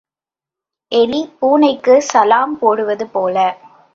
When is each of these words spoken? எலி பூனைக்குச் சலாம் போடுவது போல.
எலி 0.91 1.19
பூனைக்குச் 1.39 2.07
சலாம் 2.09 2.57
போடுவது 2.59 3.07
போல. 3.07 3.37